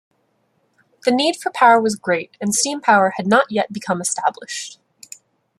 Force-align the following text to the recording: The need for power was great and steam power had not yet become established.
The 1.05 1.11
need 1.11 1.35
for 1.35 1.51
power 1.51 1.79
was 1.79 1.95
great 1.95 2.35
and 2.41 2.55
steam 2.55 2.81
power 2.81 3.13
had 3.17 3.27
not 3.27 3.51
yet 3.51 3.71
become 3.71 4.01
established. 4.01 4.79